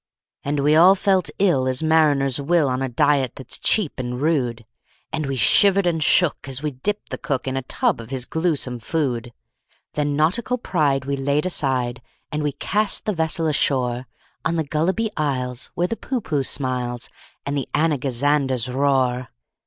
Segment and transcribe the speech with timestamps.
[0.43, 4.65] And we all felt ill as mariners will, On a diet that's cheap and rude;
[5.13, 8.25] And we shivered and shook as we dipped the cook In a tub of his
[8.25, 9.31] gluesome food.
[9.93, 12.01] Then nautical pride we laid aside,
[12.31, 14.07] And we cast the vessel ashore
[14.43, 17.07] On the Gulliby Isles, where the Poohpooh smiles,
[17.45, 19.27] And the Anagazanders roar.